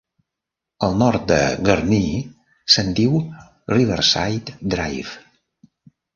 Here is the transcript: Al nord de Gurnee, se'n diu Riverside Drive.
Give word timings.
Al 0.85 0.95
nord 1.01 1.27
de 1.31 1.37
Gurnee, 1.67 2.23
se'n 2.77 2.91
diu 3.01 3.21
Riverside 3.75 4.57
Drive. 4.77 5.17